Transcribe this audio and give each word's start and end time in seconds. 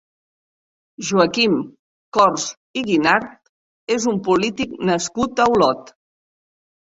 Joaquim 1.09 1.57
Cors 2.17 2.45
i 2.81 2.83
Guinart 2.87 3.93
és 3.97 4.09
un 4.13 4.17
polític 4.29 4.73
nascut 4.91 5.43
a 5.45 5.47
Olot. 5.57 5.93